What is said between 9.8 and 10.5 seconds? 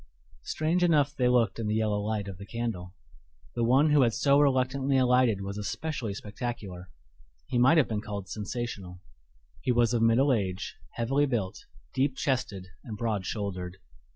of middle